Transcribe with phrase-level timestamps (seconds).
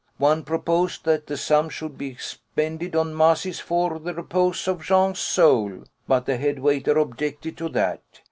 [0.17, 5.19] One proposed that the sum should be expended on masses for the repose of Jean's
[5.19, 5.83] soul.
[6.07, 8.01] But the head waiter objected to that.